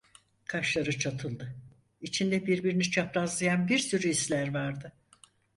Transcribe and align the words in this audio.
Kaşları 0.45 0.99
çatıldı, 0.99 1.55
içinde 2.01 2.45
birbirini 2.47 2.83
çaprazlayan 2.91 3.67
bir 3.67 3.79
sürü 3.79 4.09
hisler 4.09 4.53
vardı. 4.53 4.91